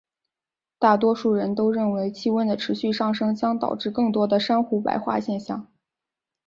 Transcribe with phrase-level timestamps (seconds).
[0.79, 5.71] 大多数人都认为气温的持续上升将导致更多的珊瑚白化现象。